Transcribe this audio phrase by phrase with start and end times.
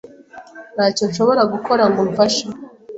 [0.75, 2.45] Ntacyo nshobora gukora ngo mfashe.